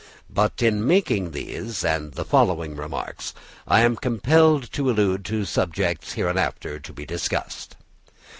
But 0.31 0.63
in 0.63 0.83
making 0.87 1.29
these 1.29 1.85
and 1.85 2.13
the 2.13 2.25
following 2.25 2.75
remarks, 2.75 3.35
I 3.67 3.81
am 3.81 3.95
compelled 3.95 4.71
to 4.71 4.89
allude 4.89 5.23
to 5.25 5.45
subjects 5.45 6.13
hereafter 6.13 6.79
to 6.79 6.91
be 6.91 7.05
discussed. 7.05 7.75